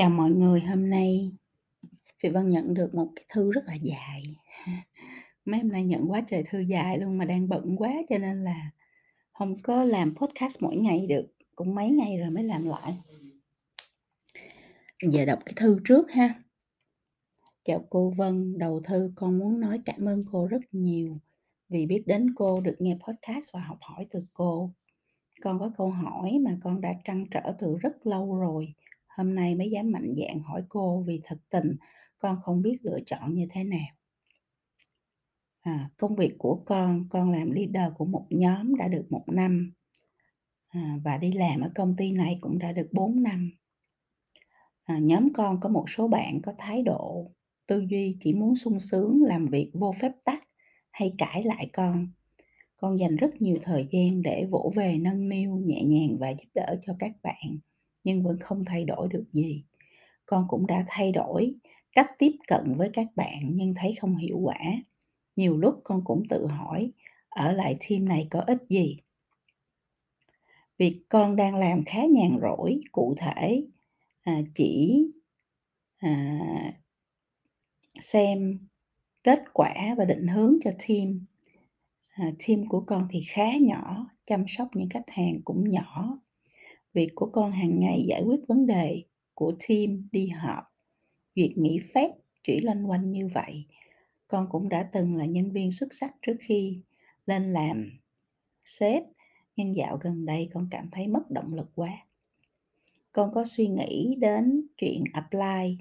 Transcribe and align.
Chào 0.00 0.10
mọi 0.10 0.30
người, 0.30 0.60
hôm 0.60 0.90
nay 0.90 1.32
Phi 2.22 2.28
Vân 2.28 2.48
nhận 2.48 2.74
được 2.74 2.94
một 2.94 3.08
cái 3.16 3.24
thư 3.34 3.52
rất 3.52 3.60
là 3.66 3.74
dài. 3.74 4.22
Mấy 5.44 5.60
hôm 5.60 5.68
nay 5.68 5.84
nhận 5.84 6.10
quá 6.10 6.22
trời 6.28 6.44
thư 6.48 6.58
dài 6.58 6.98
luôn 6.98 7.18
mà 7.18 7.24
đang 7.24 7.48
bận 7.48 7.76
quá 7.76 7.92
cho 8.08 8.18
nên 8.18 8.44
là 8.44 8.70
không 9.30 9.62
có 9.62 9.84
làm 9.84 10.14
podcast 10.14 10.62
mỗi 10.62 10.76
ngày 10.76 11.06
được, 11.06 11.26
cũng 11.54 11.74
mấy 11.74 11.90
ngày 11.90 12.18
rồi 12.18 12.30
mới 12.30 12.44
làm 12.44 12.64
lại. 12.64 12.96
Giờ 15.02 15.24
đọc 15.24 15.38
cái 15.46 15.54
thư 15.56 15.78
trước 15.84 16.10
ha. 16.10 16.42
Chào 17.64 17.86
cô 17.90 18.12
Vân, 18.16 18.58
đầu 18.58 18.80
thư 18.80 19.12
con 19.14 19.38
muốn 19.38 19.60
nói 19.60 19.80
cảm 19.84 20.08
ơn 20.08 20.24
cô 20.32 20.46
rất 20.46 20.62
nhiều 20.72 21.18
vì 21.68 21.86
biết 21.86 22.02
đến 22.06 22.34
cô, 22.36 22.60
được 22.60 22.76
nghe 22.78 22.98
podcast 23.06 23.52
và 23.52 23.60
học 23.60 23.78
hỏi 23.80 24.06
từ 24.10 24.22
cô. 24.32 24.70
Con 25.42 25.58
có 25.58 25.70
câu 25.76 25.90
hỏi 25.90 26.38
mà 26.42 26.58
con 26.62 26.80
đã 26.80 26.94
trăn 27.04 27.26
trở 27.30 27.52
từ 27.58 27.76
rất 27.80 28.06
lâu 28.06 28.38
rồi 28.38 28.74
hôm 29.16 29.34
nay 29.34 29.54
mới 29.54 29.70
dám 29.70 29.92
mạnh 29.92 30.14
dạn 30.16 30.40
hỏi 30.40 30.62
cô 30.68 31.04
vì 31.06 31.20
thật 31.24 31.38
tình 31.50 31.76
con 32.18 32.40
không 32.42 32.62
biết 32.62 32.78
lựa 32.82 32.98
chọn 33.06 33.34
như 33.34 33.46
thế 33.50 33.64
nào. 33.64 33.88
À, 35.60 35.90
công 35.96 36.16
việc 36.16 36.34
của 36.38 36.62
con 36.66 37.02
con 37.10 37.30
làm 37.30 37.50
leader 37.50 37.92
của 37.96 38.04
một 38.04 38.26
nhóm 38.30 38.76
đã 38.76 38.88
được 38.88 39.06
một 39.10 39.24
năm. 39.26 39.72
À, 40.68 40.98
và 41.04 41.16
đi 41.16 41.32
làm 41.32 41.60
ở 41.60 41.70
công 41.74 41.96
ty 41.96 42.12
này 42.12 42.38
cũng 42.40 42.58
đã 42.58 42.72
được 42.72 42.88
4 42.92 43.22
năm. 43.22 43.50
À, 44.84 44.98
nhóm 44.98 45.32
con 45.32 45.60
có 45.60 45.68
một 45.68 45.84
số 45.90 46.08
bạn 46.08 46.40
có 46.42 46.54
thái 46.58 46.82
độ 46.82 47.30
tư 47.66 47.86
duy 47.88 48.16
chỉ 48.20 48.34
muốn 48.34 48.56
sung 48.56 48.80
sướng 48.80 49.22
làm 49.22 49.46
việc 49.46 49.70
vô 49.74 49.92
phép 50.00 50.12
tắc 50.24 50.40
hay 50.90 51.14
cãi 51.18 51.42
lại 51.42 51.70
con. 51.72 52.08
Con 52.76 52.98
dành 52.98 53.16
rất 53.16 53.42
nhiều 53.42 53.58
thời 53.62 53.88
gian 53.90 54.22
để 54.22 54.46
vỗ 54.50 54.72
về 54.76 54.98
nâng 55.00 55.28
niu 55.28 55.56
nhẹ 55.56 55.82
nhàng 55.84 56.16
và 56.20 56.30
giúp 56.30 56.48
đỡ 56.54 56.76
cho 56.86 56.92
các 56.98 57.12
bạn 57.22 57.58
nhưng 58.04 58.22
vẫn 58.22 58.38
không 58.40 58.64
thay 58.64 58.84
đổi 58.84 59.08
được 59.08 59.24
gì. 59.32 59.64
Con 60.26 60.44
cũng 60.48 60.66
đã 60.66 60.84
thay 60.88 61.12
đổi 61.12 61.54
cách 61.92 62.10
tiếp 62.18 62.32
cận 62.46 62.74
với 62.76 62.90
các 62.92 63.06
bạn 63.16 63.40
nhưng 63.44 63.74
thấy 63.74 63.94
không 64.00 64.16
hiệu 64.16 64.38
quả. 64.38 64.58
Nhiều 65.36 65.58
lúc 65.58 65.80
con 65.84 66.04
cũng 66.04 66.22
tự 66.28 66.46
hỏi 66.46 66.92
ở 67.28 67.52
lại 67.52 67.76
team 67.88 68.04
này 68.04 68.26
có 68.30 68.40
ích 68.40 68.62
gì? 68.68 68.96
Việc 70.78 71.02
con 71.08 71.36
đang 71.36 71.54
làm 71.56 71.84
khá 71.84 72.04
nhàn 72.04 72.38
rỗi 72.42 72.80
cụ 72.92 73.14
thể 73.18 73.66
à, 74.22 74.40
chỉ 74.54 75.04
à, 75.98 76.38
xem 78.00 78.58
kết 79.22 79.42
quả 79.52 79.74
và 79.98 80.04
định 80.04 80.26
hướng 80.26 80.56
cho 80.64 80.70
team. 80.88 81.24
À, 82.08 82.32
team 82.46 82.68
của 82.68 82.80
con 82.86 83.06
thì 83.10 83.20
khá 83.28 83.56
nhỏ 83.60 84.06
chăm 84.26 84.44
sóc 84.48 84.68
những 84.74 84.88
khách 84.88 85.10
hàng 85.10 85.40
cũng 85.44 85.68
nhỏ. 85.68 86.18
Việc 86.94 87.08
của 87.14 87.30
con 87.32 87.52
hàng 87.52 87.80
ngày 87.80 88.04
giải 88.08 88.22
quyết 88.22 88.40
vấn 88.48 88.66
đề 88.66 89.02
của 89.34 89.52
team, 89.68 90.08
đi 90.12 90.28
họp, 90.28 90.64
duyệt 91.36 91.50
nghỉ 91.56 91.78
phép, 91.94 92.10
chỉ 92.42 92.60
loanh 92.60 92.90
quanh 92.90 93.10
như 93.10 93.28
vậy. 93.34 93.66
Con 94.28 94.46
cũng 94.50 94.68
đã 94.68 94.88
từng 94.92 95.16
là 95.16 95.24
nhân 95.24 95.52
viên 95.52 95.72
xuất 95.72 95.94
sắc 95.94 96.14
trước 96.22 96.36
khi 96.40 96.82
lên 97.26 97.52
làm 97.52 97.90
sếp, 98.66 99.02
nhưng 99.56 99.76
dạo 99.76 99.98
gần 100.00 100.24
đây 100.24 100.48
con 100.52 100.68
cảm 100.70 100.88
thấy 100.92 101.06
mất 101.06 101.30
động 101.30 101.54
lực 101.54 101.70
quá. 101.74 102.06
Con 103.12 103.30
có 103.34 103.44
suy 103.44 103.68
nghĩ 103.68 104.16
đến 104.20 104.66
chuyện 104.76 105.04
apply 105.12 105.78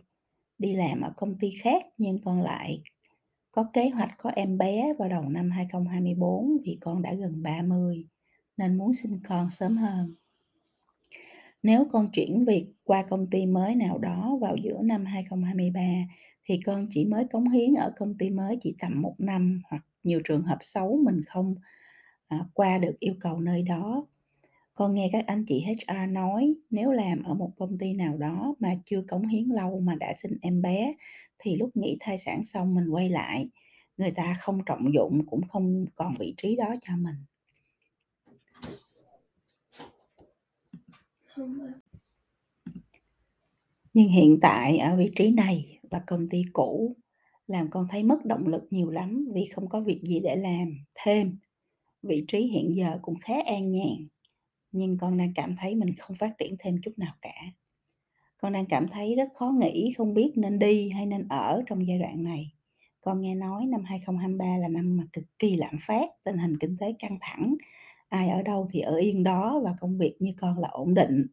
đi 0.57 0.73
làm 0.75 1.01
ở 1.01 1.13
công 1.17 1.35
ty 1.35 1.51
khác 1.61 1.85
nhưng 1.97 2.21
con 2.21 2.41
lại 2.41 2.81
có 3.51 3.69
kế 3.73 3.89
hoạch 3.89 4.11
có 4.17 4.29
em 4.29 4.57
bé 4.57 4.93
vào 4.99 5.09
đầu 5.09 5.29
năm 5.29 5.51
2024 5.51 6.57
vì 6.65 6.77
con 6.81 7.01
đã 7.01 7.13
gần 7.13 7.43
30 7.43 8.05
nên 8.57 8.77
muốn 8.77 8.93
sinh 8.93 9.19
con 9.27 9.49
sớm 9.49 9.77
hơn. 9.77 10.15
Nếu 11.63 11.85
con 11.91 12.09
chuyển 12.13 12.45
việc 12.45 12.65
qua 12.83 13.05
công 13.09 13.27
ty 13.29 13.45
mới 13.45 13.75
nào 13.75 13.97
đó 13.97 14.37
vào 14.41 14.55
giữa 14.55 14.79
năm 14.83 15.05
2023 15.05 15.81
thì 16.43 16.59
con 16.65 16.85
chỉ 16.89 17.05
mới 17.05 17.25
cống 17.25 17.49
hiến 17.49 17.73
ở 17.73 17.93
công 17.97 18.15
ty 18.15 18.29
mới 18.29 18.57
chỉ 18.61 18.75
tầm 18.79 19.01
một 19.01 19.15
năm 19.17 19.61
hoặc 19.65 19.85
nhiều 20.03 20.21
trường 20.23 20.43
hợp 20.43 20.57
xấu 20.61 20.99
mình 21.03 21.21
không 21.27 21.55
à, 22.27 22.45
qua 22.53 22.77
được 22.77 22.99
yêu 22.99 23.13
cầu 23.19 23.39
nơi 23.39 23.61
đó. 23.61 24.05
Con 24.73 24.93
nghe 24.93 25.09
các 25.11 25.27
anh 25.27 25.45
chị 25.47 25.63
HR 25.63 26.09
nói 26.09 26.53
nếu 26.69 26.91
làm 26.91 27.23
ở 27.23 27.33
một 27.33 27.51
công 27.57 27.77
ty 27.77 27.93
nào 27.93 28.17
đó 28.17 28.55
mà 28.59 28.73
chưa 28.85 29.01
cống 29.07 29.27
hiến 29.27 29.45
lâu 29.45 29.79
mà 29.79 29.95
đã 29.95 30.13
sinh 30.17 30.37
em 30.41 30.61
bé 30.61 30.93
thì 31.39 31.55
lúc 31.55 31.69
nghỉ 31.77 31.97
thai 31.99 32.17
sản 32.17 32.43
xong 32.43 32.75
mình 32.75 32.89
quay 32.89 33.09
lại 33.09 33.49
người 33.97 34.11
ta 34.11 34.33
không 34.39 34.59
trọng 34.65 34.93
dụng 34.93 35.25
cũng 35.25 35.47
không 35.47 35.85
còn 35.95 36.15
vị 36.19 36.33
trí 36.37 36.55
đó 36.55 36.73
cho 36.81 36.93
mình 36.97 37.15
nhưng 43.93 44.09
hiện 44.09 44.37
tại 44.41 44.77
ở 44.77 44.95
vị 44.95 45.11
trí 45.15 45.31
này 45.31 45.79
và 45.91 46.01
công 46.07 46.27
ty 46.27 46.43
cũ 46.53 46.95
làm 47.47 47.69
con 47.69 47.87
thấy 47.89 48.03
mất 48.03 48.25
động 48.25 48.47
lực 48.47 48.67
nhiều 48.69 48.89
lắm 48.89 49.27
vì 49.33 49.45
không 49.45 49.69
có 49.69 49.81
việc 49.81 50.01
gì 50.03 50.19
để 50.19 50.35
làm 50.35 50.77
thêm. 50.95 51.37
Vị 52.03 52.25
trí 52.27 52.39
hiện 52.39 52.75
giờ 52.75 52.99
cũng 53.01 53.19
khá 53.19 53.33
an 53.45 53.71
nhàn, 53.71 54.07
nhưng 54.71 54.97
con 54.97 55.17
đang 55.17 55.33
cảm 55.35 55.55
thấy 55.55 55.75
mình 55.75 55.95
không 55.97 56.17
phát 56.17 56.37
triển 56.37 56.55
thêm 56.59 56.81
chút 56.83 56.91
nào 56.97 57.13
cả. 57.21 57.33
Con 58.37 58.53
đang 58.53 58.65
cảm 58.65 58.87
thấy 58.87 59.15
rất 59.15 59.29
khó 59.33 59.49
nghĩ 59.59 59.93
không 59.97 60.13
biết 60.13 60.31
nên 60.35 60.59
đi 60.59 60.89
hay 60.89 61.05
nên 61.05 61.27
ở 61.27 61.63
trong 61.65 61.87
giai 61.87 61.99
đoạn 61.99 62.23
này. 62.23 62.51
Con 63.01 63.21
nghe 63.21 63.35
nói 63.35 63.65
năm 63.65 63.83
2023 63.83 64.57
là 64.57 64.67
năm 64.67 64.97
mà 64.97 65.03
cực 65.13 65.25
kỳ 65.39 65.55
lạm 65.55 65.75
phát, 65.81 66.09
tình 66.23 66.37
hình 66.37 66.57
kinh 66.57 66.77
tế 66.77 66.93
căng 66.99 67.17
thẳng 67.21 67.55
ai 68.09 68.29
ở 68.29 68.41
đâu 68.41 68.67
thì 68.71 68.79
ở 68.79 68.95
yên 68.95 69.23
đó 69.23 69.61
và 69.63 69.75
công 69.79 69.97
việc 69.97 70.15
như 70.19 70.31
con 70.37 70.59
là 70.59 70.67
ổn 70.67 70.93
định, 70.93 71.27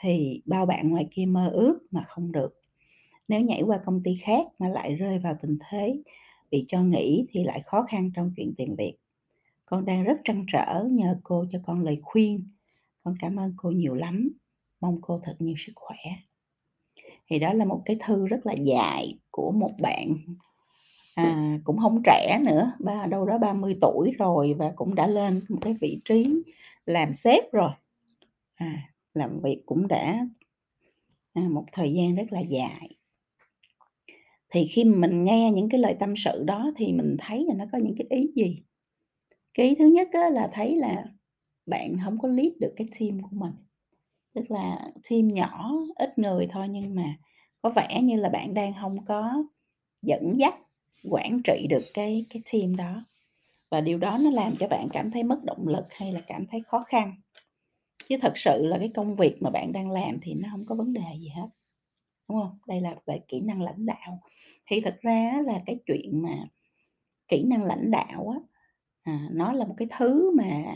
thì 0.00 0.42
bao 0.46 0.66
bạn 0.66 0.90
ngoài 0.90 1.08
kia 1.10 1.26
mơ 1.26 1.48
ước 1.48 1.78
mà 1.90 2.02
không 2.02 2.32
được. 2.32 2.60
Nếu 3.28 3.40
nhảy 3.40 3.62
qua 3.62 3.80
công 3.84 4.00
ty 4.04 4.14
khác 4.22 4.46
mà 4.58 4.68
lại 4.68 4.94
rơi 4.94 5.18
vào 5.18 5.36
tình 5.40 5.58
thế 5.68 6.02
bị 6.50 6.64
cho 6.68 6.82
nghỉ 6.82 7.26
thì 7.30 7.44
lại 7.44 7.60
khó 7.60 7.82
khăn 7.82 8.10
trong 8.14 8.32
chuyện 8.36 8.54
tiền 8.56 8.76
việc. 8.76 8.96
Con 9.64 9.84
đang 9.84 10.04
rất 10.04 10.18
trăn 10.24 10.44
trở 10.52 10.84
nhờ 10.90 11.20
cô 11.22 11.46
cho 11.52 11.58
con 11.62 11.84
lời 11.84 11.98
khuyên. 12.02 12.48
Con 13.04 13.14
cảm 13.20 13.36
ơn 13.36 13.54
cô 13.56 13.70
nhiều 13.70 13.94
lắm. 13.94 14.28
Mong 14.80 14.98
cô 15.00 15.18
thật 15.22 15.36
nhiều 15.38 15.54
sức 15.58 15.72
khỏe. 15.74 15.96
Thì 17.28 17.38
đó 17.38 17.52
là 17.52 17.64
một 17.64 17.82
cái 17.84 17.96
thư 18.00 18.26
rất 18.26 18.46
là 18.46 18.52
dài 18.52 19.18
của 19.30 19.52
một 19.52 19.70
bạn 19.80 20.16
à, 21.14 21.58
cũng 21.64 21.78
không 21.78 22.02
trẻ 22.04 22.38
nữa 22.42 22.72
ba 22.80 23.06
đâu 23.06 23.26
đó 23.26 23.38
30 23.38 23.78
tuổi 23.80 24.12
rồi 24.18 24.54
và 24.58 24.72
cũng 24.76 24.94
đã 24.94 25.06
lên 25.06 25.44
một 25.48 25.58
cái 25.60 25.76
vị 25.80 26.00
trí 26.04 26.42
làm 26.86 27.14
sếp 27.14 27.52
rồi. 27.52 27.70
À, 28.54 28.92
làm 29.14 29.40
việc 29.40 29.62
cũng 29.66 29.88
đã 29.88 30.26
à, 31.34 31.42
một 31.50 31.64
thời 31.72 31.92
gian 31.92 32.14
rất 32.14 32.32
là 32.32 32.40
dài. 32.40 32.96
Thì 34.50 34.66
khi 34.66 34.84
mình 34.84 35.24
nghe 35.24 35.50
những 35.50 35.68
cái 35.68 35.80
lời 35.80 35.96
tâm 36.00 36.14
sự 36.16 36.44
đó 36.44 36.70
thì 36.76 36.92
mình 36.92 37.16
thấy 37.18 37.44
là 37.44 37.54
nó 37.54 37.64
có 37.72 37.78
những 37.78 37.94
cái 37.96 38.06
ý 38.10 38.30
gì? 38.36 38.62
Cái 39.54 39.68
ý 39.68 39.74
thứ 39.74 39.86
nhất 39.86 40.08
là 40.32 40.50
thấy 40.52 40.76
là 40.76 41.04
bạn 41.66 41.96
không 42.04 42.18
có 42.18 42.28
lead 42.28 42.52
được 42.60 42.72
cái 42.76 42.88
team 43.00 43.22
của 43.22 43.28
mình. 43.32 43.52
Tức 44.34 44.50
là 44.50 44.90
team 45.10 45.28
nhỏ 45.28 45.72
ít 45.94 46.18
người 46.18 46.48
thôi 46.50 46.68
nhưng 46.68 46.94
mà 46.94 47.16
có 47.62 47.70
vẻ 47.70 48.00
như 48.02 48.16
là 48.16 48.28
bạn 48.28 48.54
đang 48.54 48.72
không 48.80 49.04
có 49.04 49.44
dẫn 50.02 50.34
dắt 50.38 50.54
quản 51.04 51.42
trị 51.44 51.66
được 51.70 51.84
cái 51.94 52.26
cái 52.30 52.42
team 52.52 52.76
đó. 52.76 53.04
Và 53.70 53.80
điều 53.80 53.98
đó 53.98 54.18
nó 54.20 54.30
làm 54.30 54.56
cho 54.60 54.68
bạn 54.68 54.88
cảm 54.92 55.10
thấy 55.10 55.22
mất 55.22 55.44
động 55.44 55.68
lực 55.68 55.84
hay 55.90 56.12
là 56.12 56.20
cảm 56.26 56.46
thấy 56.46 56.60
khó 56.60 56.84
khăn. 56.88 57.14
Chứ 58.08 58.16
thật 58.20 58.32
sự 58.36 58.66
là 58.66 58.78
cái 58.78 58.90
công 58.94 59.16
việc 59.16 59.36
mà 59.42 59.50
bạn 59.50 59.72
đang 59.72 59.90
làm 59.90 60.18
thì 60.22 60.34
nó 60.34 60.48
không 60.52 60.66
có 60.66 60.74
vấn 60.74 60.92
đề 60.92 61.02
gì 61.20 61.28
hết 61.28 61.48
đúng 62.28 62.40
không? 62.42 62.58
Đây 62.66 62.80
là 62.80 62.94
về 63.06 63.18
kỹ 63.28 63.40
năng 63.40 63.62
lãnh 63.62 63.86
đạo. 63.86 64.20
Thì 64.66 64.80
thật 64.80 64.98
ra 65.00 65.42
là 65.44 65.62
cái 65.66 65.78
chuyện 65.86 66.22
mà 66.22 66.34
kỹ 67.28 67.44
năng 67.44 67.64
lãnh 67.64 67.90
đạo 67.90 68.28
á 68.28 68.40
à, 69.02 69.28
nó 69.32 69.52
là 69.52 69.66
một 69.66 69.74
cái 69.76 69.88
thứ 69.98 70.30
mà 70.36 70.74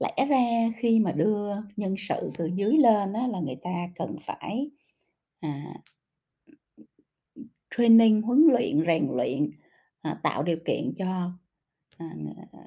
lẽ 0.00 0.26
ra 0.28 0.70
khi 0.76 1.00
mà 1.00 1.12
đưa 1.12 1.54
nhân 1.76 1.94
sự 1.98 2.32
từ 2.38 2.46
dưới 2.46 2.76
lên 2.78 3.12
á 3.12 3.26
là 3.26 3.40
người 3.40 3.56
ta 3.62 3.88
cần 3.94 4.16
phải 4.22 4.70
à, 5.40 5.74
training 7.76 8.22
huấn 8.22 8.46
luyện 8.52 8.84
rèn 8.86 9.08
luyện 9.10 9.50
à, 10.00 10.20
tạo 10.22 10.42
điều 10.42 10.58
kiện 10.64 10.94
cho 10.98 11.32
à, 11.98 12.06
à, 12.52 12.60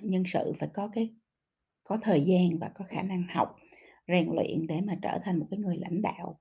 nhân 0.00 0.22
sự 0.26 0.52
phải 0.58 0.68
có 0.74 0.88
cái 0.88 1.14
có 1.84 1.98
thời 2.02 2.20
gian 2.20 2.58
và 2.58 2.70
có 2.74 2.84
khả 2.84 3.02
năng 3.02 3.24
học 3.34 3.56
rèn 4.08 4.28
luyện 4.32 4.66
để 4.66 4.80
mà 4.80 4.94
trở 5.02 5.18
thành 5.22 5.38
một 5.38 5.46
cái 5.50 5.58
người 5.58 5.76
lãnh 5.76 6.02
đạo 6.02 6.38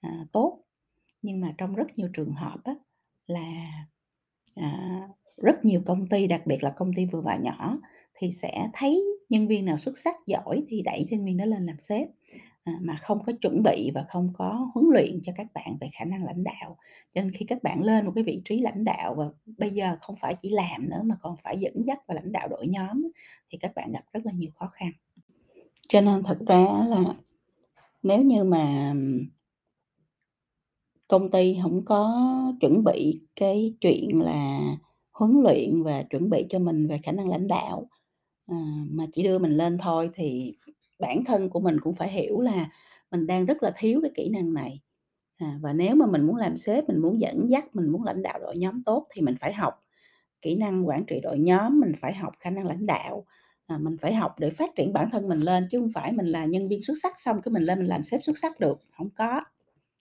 à, 0.00 0.26
tốt. 0.32 0.62
Nhưng 1.22 1.40
mà 1.40 1.54
trong 1.58 1.74
rất 1.74 1.86
nhiều 1.98 2.08
trường 2.12 2.32
hợp 2.32 2.58
á, 2.64 2.74
là 3.26 3.72
à, 4.54 5.00
rất 5.36 5.64
nhiều 5.64 5.82
công 5.86 6.08
ty 6.08 6.26
đặc 6.26 6.46
biệt 6.46 6.62
là 6.62 6.70
công 6.70 6.94
ty 6.94 7.06
vừa 7.06 7.20
và 7.20 7.36
nhỏ 7.36 7.78
thì 8.14 8.30
sẽ 8.30 8.68
thấy 8.72 9.04
nhân 9.28 9.48
viên 9.48 9.64
nào 9.64 9.78
xuất 9.78 9.98
sắc 9.98 10.16
giỏi 10.26 10.62
thì 10.68 10.82
đẩy 10.82 11.06
nhân 11.10 11.24
viên 11.24 11.36
đó 11.36 11.44
lên 11.44 11.66
làm 11.66 11.80
sếp 11.80 12.08
à, 12.68 12.78
mà 12.80 12.96
không 12.96 13.22
có 13.26 13.32
chuẩn 13.40 13.62
bị 13.62 13.90
và 13.94 14.04
không 14.08 14.32
có 14.34 14.70
huấn 14.74 14.86
luyện 14.92 15.20
cho 15.22 15.32
các 15.36 15.46
bạn 15.54 15.76
về 15.80 15.88
khả 15.92 16.04
năng 16.04 16.24
lãnh 16.24 16.44
đạo. 16.44 16.76
Cho 17.14 17.20
nên 17.20 17.32
khi 17.32 17.44
các 17.44 17.62
bạn 17.62 17.82
lên 17.82 18.06
một 18.06 18.12
cái 18.14 18.24
vị 18.24 18.42
trí 18.44 18.60
lãnh 18.60 18.84
đạo 18.84 19.14
và 19.14 19.24
bây 19.58 19.70
giờ 19.70 19.96
không 20.00 20.16
phải 20.16 20.34
chỉ 20.42 20.50
làm 20.50 20.88
nữa 20.90 21.02
mà 21.04 21.14
còn 21.20 21.36
phải 21.42 21.58
dẫn 21.58 21.84
dắt 21.84 21.98
và 22.06 22.14
lãnh 22.14 22.32
đạo 22.32 22.48
đội 22.48 22.66
nhóm 22.66 23.02
thì 23.50 23.58
các 23.58 23.74
bạn 23.74 23.92
gặp 23.92 24.04
rất 24.12 24.26
là 24.26 24.32
nhiều 24.32 24.50
khó 24.54 24.66
khăn. 24.66 24.90
Cho 25.88 26.00
nên 26.00 26.22
thật 26.22 26.38
ra 26.46 26.84
là 26.88 27.14
nếu 28.02 28.22
như 28.22 28.44
mà 28.44 28.94
Công 31.08 31.30
ty 31.30 31.56
không 31.62 31.84
có 31.84 32.32
chuẩn 32.60 32.84
bị 32.84 33.20
cái 33.36 33.74
chuyện 33.80 34.20
là 34.22 34.60
huấn 35.12 35.40
luyện 35.42 35.82
và 35.82 36.02
chuẩn 36.02 36.30
bị 36.30 36.46
cho 36.50 36.58
mình 36.58 36.86
về 36.86 36.98
khả 36.98 37.12
năng 37.12 37.28
lãnh 37.28 37.46
đạo, 37.46 37.88
à, 38.46 38.56
mà 38.90 39.06
chỉ 39.12 39.22
đưa 39.22 39.38
mình 39.38 39.50
lên 39.50 39.78
thôi 39.78 40.10
thì 40.14 40.54
bản 40.98 41.24
thân 41.24 41.50
của 41.50 41.60
mình 41.60 41.80
cũng 41.80 41.94
phải 41.94 42.10
hiểu 42.10 42.40
là 42.40 42.68
mình 43.10 43.26
đang 43.26 43.46
rất 43.46 43.62
là 43.62 43.72
thiếu 43.76 44.00
cái 44.02 44.10
kỹ 44.14 44.28
năng 44.30 44.54
này. 44.54 44.80
À, 45.38 45.58
và 45.62 45.72
nếu 45.72 45.94
mà 45.94 46.06
mình 46.06 46.22
muốn 46.26 46.36
làm 46.36 46.56
sếp, 46.56 46.88
mình 46.88 46.98
muốn 47.02 47.20
dẫn 47.20 47.50
dắt, 47.50 47.76
mình 47.76 47.88
muốn 47.92 48.04
lãnh 48.04 48.22
đạo 48.22 48.38
đội 48.42 48.56
nhóm 48.58 48.82
tốt 48.84 49.06
thì 49.14 49.22
mình 49.22 49.36
phải 49.40 49.52
học 49.52 49.74
kỹ 50.42 50.56
năng 50.56 50.88
quản 50.88 51.04
trị 51.06 51.20
đội 51.22 51.38
nhóm, 51.38 51.80
mình 51.80 51.92
phải 52.00 52.14
học 52.14 52.32
khả 52.40 52.50
năng 52.50 52.66
lãnh 52.66 52.86
đạo, 52.86 53.24
à, 53.66 53.78
mình 53.78 53.96
phải 54.00 54.14
học 54.14 54.34
để 54.38 54.50
phát 54.50 54.70
triển 54.76 54.92
bản 54.92 55.10
thân 55.10 55.28
mình 55.28 55.40
lên, 55.40 55.64
chứ 55.70 55.80
không 55.80 55.90
phải 55.94 56.12
mình 56.12 56.26
là 56.26 56.44
nhân 56.44 56.68
viên 56.68 56.82
xuất 56.82 56.94
sắc 57.02 57.18
xong 57.20 57.42
cái 57.42 57.52
mình 57.52 57.62
lên 57.62 57.78
mình 57.78 57.88
làm 57.88 58.02
sếp 58.02 58.22
xuất 58.24 58.38
sắc 58.38 58.60
được, 58.60 58.78
không 58.98 59.10
có. 59.10 59.40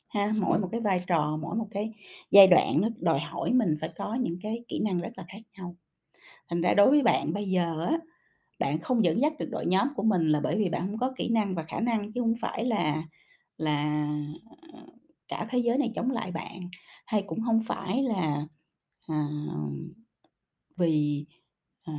Ha, 0.07 0.33
mỗi 0.38 0.59
một 0.59 0.69
cái 0.71 0.81
vai 0.81 1.03
trò, 1.07 1.38
mỗi 1.41 1.55
một 1.55 1.67
cái 1.71 1.94
giai 2.31 2.47
đoạn 2.47 2.81
nó 2.81 2.89
đòi 2.99 3.19
hỏi 3.19 3.51
mình 3.53 3.75
phải 3.81 3.89
có 3.97 4.15
những 4.15 4.38
cái 4.41 4.63
kỹ 4.67 4.79
năng 4.85 5.01
rất 5.01 5.09
là 5.17 5.25
khác 5.29 5.39
nhau. 5.57 5.75
Thành 6.49 6.61
ra 6.61 6.73
đối 6.73 6.89
với 6.91 7.03
bạn 7.03 7.33
bây 7.33 7.49
giờ 7.49 7.85
á, 7.89 7.97
bạn 8.59 8.80
không 8.80 9.04
dẫn 9.06 9.21
dắt 9.21 9.33
được 9.39 9.48
đội 9.51 9.65
nhóm 9.65 9.88
của 9.95 10.04
mình 10.04 10.30
là 10.31 10.39
bởi 10.39 10.57
vì 10.57 10.69
bạn 10.69 10.88
hông 10.88 10.98
có 10.98 11.13
kỹ 11.18 11.30
năng 11.30 11.56
và 11.56 11.63
khả 11.63 11.80
năng 11.80 12.12
chứ 12.13 12.21
hông 12.21 12.36
phải 12.42 12.65
là 12.65 13.04
là, 13.57 14.07
ờ, 14.74 14.80
cả 15.27 15.48
thế 15.50 15.59
giới 15.59 15.77
này 15.77 15.92
chống 15.95 16.12
lại 16.12 16.31
bạn, 16.31 16.59
hay 17.06 17.24
cũng 17.27 17.39
hông 17.39 17.62
phải 17.68 18.04
là, 18.04 18.48
à, 19.07 19.27
vì, 20.77 21.25
à, 21.83 21.94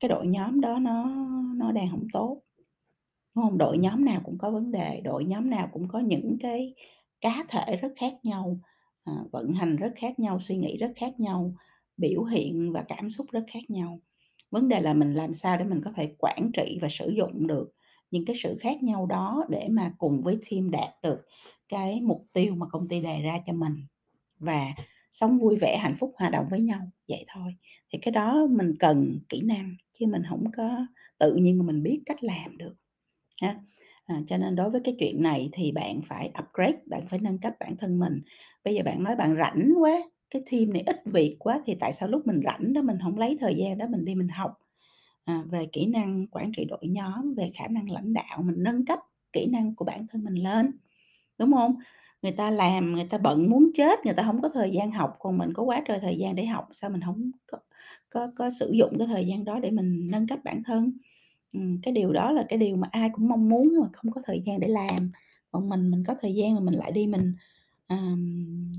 cái 0.00 0.08
đội 0.08 0.26
nhóm 0.26 0.60
đó 0.60 0.78
nó 0.78 1.04
nó 1.56 1.72
đang 1.72 1.88
hổng 1.88 2.06
tốt. 2.12 2.42
Đúng 3.34 3.44
hông? 3.44 3.58
Đội 3.58 3.78
nhóm 3.78 4.04
nào 4.04 4.20
cũng 4.24 4.38
có 4.38 4.50
vấn 4.50 4.70
đề, 4.72 5.00
đội 5.04 5.24
nhóm 5.24 5.50
nào 5.50 5.68
cũng 5.72 5.88
có 5.88 5.98
những 6.00 6.36
cái 6.40 6.74
cá 7.20 7.44
thể 7.48 7.76
rất 7.82 7.92
khác 7.96 8.14
nhau, 8.24 8.58
ờ, 9.04 9.12
vận 9.32 9.52
hành 9.52 9.76
rất 9.76 9.92
khác 9.96 10.18
nhau, 10.18 10.40
suy 10.40 10.56
nghĩ 10.56 10.76
rất 10.78 10.92
khác 10.96 11.20
nhau, 11.20 11.54
biểu 11.96 12.24
hiện 12.24 12.72
và 12.72 12.84
cảm 12.88 13.10
xúc 13.10 13.26
rất 13.32 13.44
khác 13.52 13.70
nhau. 13.70 14.00
Vấn 14.50 14.68
đề 14.68 14.80
là 14.80 14.94
mình 14.94 15.14
làm 15.14 15.32
sao 15.34 15.56
để 15.58 15.64
mình 15.64 15.80
có 15.84 15.92
thể 15.96 16.14
quản 16.18 16.50
trị 16.54 16.78
và 16.82 16.88
sử 16.90 17.08
dụng 17.10 17.46
được 17.46 17.72
những 18.10 18.24
cái 18.24 18.36
sự 18.42 18.56
khác 18.60 18.82
nhau 18.82 19.06
đó 19.06 19.44
để 19.50 19.68
mà 19.70 19.92
cùng 19.98 20.22
với 20.22 20.38
team 20.50 20.70
đạt 20.70 20.90
được 21.02 21.18
cái 21.68 22.00
mục 22.00 22.26
tiêu 22.34 22.54
mà 22.54 22.66
công 22.70 22.88
ty 22.88 23.00
đề 23.02 23.20
ra 23.22 23.38
cho 23.46 23.52
mình, 23.52 23.74
và 24.38 24.66
sống 25.12 25.38
vui 25.38 25.56
vẻ, 25.56 25.78
hạnh 25.78 25.96
phúc, 26.00 26.12
hòa 26.18 26.30
đồng 26.30 26.46
với 26.50 26.60
nhau, 26.62 26.80
vậy 27.08 27.24
thôi. 27.34 27.56
Thì 27.92 27.98
cái 28.02 28.12
đó 28.12 28.46
mình 28.50 28.74
cần 28.80 29.20
kỹ 29.28 29.42
năng, 29.42 29.76
chứ 29.98 30.06
mình 30.06 30.22
không 30.30 30.44
có 30.56 30.86
tự 31.18 31.34
nhiên 31.36 31.58
mà 31.58 31.64
mình 31.66 31.82
biết 31.82 32.02
cách 32.06 32.24
làm 32.24 32.58
được, 32.58 32.74
ha. 33.42 33.60
À, 34.06 34.22
cho 34.28 34.38
nên 34.38 34.56
đối 34.56 34.70
với 34.70 34.80
cái 34.84 34.96
chuyện 35.00 35.22
này 35.22 35.48
thì 35.52 35.72
bạn 35.72 36.00
phải 36.08 36.32
upgrade, 36.40 36.78
bạn 36.86 37.08
phải 37.08 37.18
nâng 37.20 37.38
cấp 37.38 37.52
bản 37.60 37.76
thân 37.78 37.98
mình. 38.00 38.22
Bây 38.64 38.74
giờ 38.74 38.82
bạn 38.84 39.02
nói 39.04 39.16
bạn 39.16 39.36
rảnh 39.38 39.72
quá, 39.80 39.92
cái 40.30 40.42
team 40.50 40.72
này 40.72 40.82
ít 40.86 40.96
việc 41.06 41.36
quá 41.38 41.60
thì 41.66 41.74
tại 41.80 41.92
sao 41.92 42.08
lúc 42.08 42.26
mình 42.26 42.40
rảnh 42.44 42.72
đó 42.72 42.82
mình 42.82 42.98
hổng 42.98 43.18
lấy 43.18 43.36
thời 43.40 43.54
gian 43.56 43.78
đó 43.78 43.86
mình 43.90 44.04
đi 44.04 44.14
mình 44.14 44.28
học, 44.28 44.58
à, 45.24 45.44
về 45.50 45.66
kỹ 45.72 45.86
năng 45.86 46.26
quản 46.30 46.52
trị 46.56 46.64
đội 46.64 46.80
nhóm, 46.82 47.34
về 47.36 47.50
khả 47.54 47.68
năng 47.68 47.90
lãnh 47.90 48.12
đạo, 48.14 48.42
mình 48.44 48.56
nâng 48.58 48.84
cấp 48.86 48.98
kỹ 49.32 49.46
năng 49.46 49.74
của 49.76 49.84
bản 49.84 50.06
thân 50.12 50.24
mình 50.24 50.34
lên, 50.34 50.70
đúng 51.38 51.52
hông? 51.52 51.74
Người 52.22 52.32
ta 52.32 52.50
làm, 52.50 52.92
người 52.94 53.04
ta 53.04 53.18
bận 53.18 53.50
muốn 53.50 53.70
chết, 53.74 53.98
người 54.04 54.14
ta 54.14 54.22
hổng 54.22 54.42
có 54.42 54.48
thời 54.54 54.70
gian 54.72 54.90
học, 54.92 55.16
còn 55.18 55.38
mình 55.38 55.52
có 55.54 55.62
quá 55.62 55.82
trời 55.88 55.98
thời 56.02 56.16
gian 56.18 56.34
để 56.36 56.46
học, 56.46 56.68
sao 56.72 56.90
mình 56.90 57.00
hổng 57.00 57.30
có 57.46 57.58
có 58.10 58.28
có 58.36 58.50
sử 58.50 58.72
dụng 58.72 58.98
cái 58.98 59.06
thời 59.08 59.26
gian 59.26 59.44
đó 59.44 59.58
để 59.60 59.70
mình 59.70 60.08
nâng 60.10 60.26
cấp 60.26 60.38
bản 60.44 60.62
thân? 60.66 60.92
Ừm, 61.52 61.80
cái 61.82 61.94
điều 61.94 62.12
đó 62.12 62.32
là 62.32 62.44
cái 62.48 62.58
điều 62.58 62.76
mà 62.76 62.88
ai 62.92 63.10
cũng 63.12 63.28
mong 63.28 63.48
muốn 63.48 63.68
nhưng 63.72 63.82
mà 63.82 63.88
không 63.92 64.12
có 64.12 64.20
thời 64.24 64.42
gian 64.46 64.60
để 64.60 64.68
làm, 64.68 65.10
còn 65.52 65.68
mình 65.68 65.90
mình 65.90 66.04
có 66.06 66.14
thời 66.20 66.34
gian 66.34 66.54
mà 66.54 66.60
mình 66.60 66.74
lại 66.74 66.92
đi 66.92 67.06
mình, 67.06 67.34
ờm, 67.86 68.72